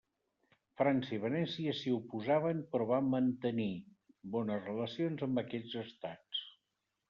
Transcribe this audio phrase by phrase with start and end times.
[0.79, 3.69] França i Venècia s'hi oposaven però va mantenir
[4.37, 6.45] bones relacions amb aquests estats.